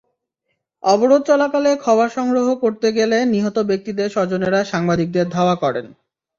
[0.83, 5.85] অবরোধ চলাকালে খবর সংগ্রহ করতে গেলে নিহত ব্যক্তিদের স্বজনেরা সাংবাদিকদের ধাওয়া করেন।